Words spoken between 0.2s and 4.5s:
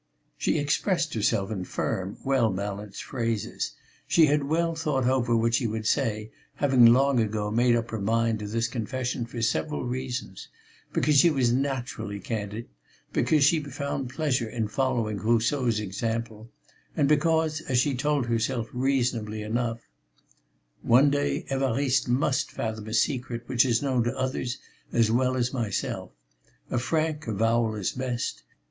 She expressed herself in firm, well balanced phrases. She had